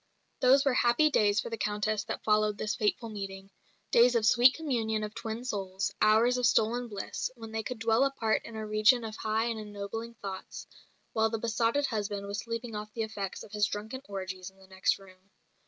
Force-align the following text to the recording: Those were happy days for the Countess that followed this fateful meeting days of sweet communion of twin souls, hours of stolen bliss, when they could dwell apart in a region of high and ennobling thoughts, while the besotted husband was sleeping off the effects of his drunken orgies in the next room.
Those 0.39 0.65
were 0.65 0.73
happy 0.73 1.11
days 1.11 1.39
for 1.39 1.51
the 1.51 1.59
Countess 1.59 2.03
that 2.05 2.23
followed 2.23 2.57
this 2.57 2.73
fateful 2.73 3.09
meeting 3.09 3.51
days 3.91 4.15
of 4.15 4.25
sweet 4.25 4.55
communion 4.55 5.03
of 5.03 5.13
twin 5.13 5.45
souls, 5.45 5.91
hours 6.01 6.39
of 6.39 6.47
stolen 6.47 6.87
bliss, 6.87 7.29
when 7.35 7.51
they 7.51 7.61
could 7.61 7.77
dwell 7.77 8.03
apart 8.03 8.41
in 8.43 8.55
a 8.55 8.65
region 8.65 9.03
of 9.03 9.17
high 9.17 9.45
and 9.45 9.59
ennobling 9.59 10.15
thoughts, 10.15 10.65
while 11.13 11.29
the 11.29 11.37
besotted 11.37 11.85
husband 11.85 12.25
was 12.25 12.39
sleeping 12.39 12.73
off 12.75 12.91
the 12.95 13.03
effects 13.03 13.43
of 13.43 13.51
his 13.51 13.67
drunken 13.67 14.01
orgies 14.09 14.49
in 14.49 14.57
the 14.57 14.65
next 14.65 14.97
room. 14.97 15.29